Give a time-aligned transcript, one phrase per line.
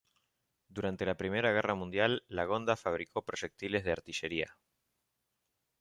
[0.67, 4.57] Durante la Primera Guerra Mundial Lagonda fabricó proyectiles de artillería.